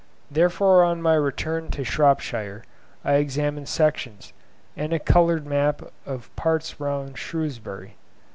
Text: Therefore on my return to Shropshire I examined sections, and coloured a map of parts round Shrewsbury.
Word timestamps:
Therefore 0.31 0.83
on 0.83 0.99
my 0.99 1.13
return 1.13 1.69
to 1.69 1.83
Shropshire 1.83 2.63
I 3.05 3.17
examined 3.17 3.69
sections, 3.69 4.33
and 4.75 4.99
coloured 5.05 5.45
a 5.45 5.49
map 5.49 5.91
of 6.07 6.35
parts 6.35 6.79
round 6.79 7.19
Shrewsbury. 7.19 7.97